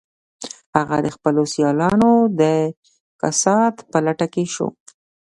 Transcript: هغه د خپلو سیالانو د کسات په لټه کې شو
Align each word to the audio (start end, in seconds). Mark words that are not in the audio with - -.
هغه 0.77 0.97
د 1.05 1.07
خپلو 1.15 1.41
سیالانو 1.53 2.11
د 2.39 2.43
کسات 3.21 3.75
په 3.91 3.97
لټه 4.05 4.27
کې 4.33 4.43
شو 4.53 4.67